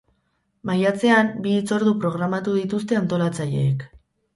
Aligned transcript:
Maiatzean, 0.69 1.29
bi 1.45 1.55
hitzordu 1.59 1.95
programatu 2.07 2.59
dituzte 2.65 3.03
antolatzaileek. 3.05 3.91